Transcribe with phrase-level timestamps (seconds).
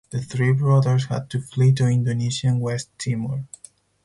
[0.09, 3.45] The three brothers had to flee to Indonesian West Timor.